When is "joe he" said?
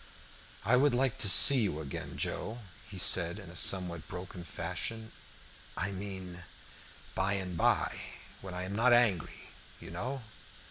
2.17-2.97